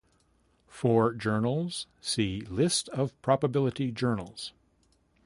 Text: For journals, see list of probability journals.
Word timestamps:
For 0.67 1.13
journals, 1.13 1.85
see 2.01 2.41
list 2.49 2.89
of 2.89 3.13
probability 3.21 3.91
journals. 3.91 4.51